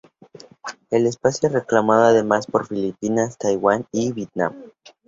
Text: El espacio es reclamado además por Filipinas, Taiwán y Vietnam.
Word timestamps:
El 0.89 1.05
espacio 1.05 1.45
es 1.47 1.53
reclamado 1.53 2.05
además 2.05 2.47
por 2.47 2.65
Filipinas, 2.65 3.37
Taiwán 3.37 3.85
y 3.91 4.11
Vietnam. 4.11 4.55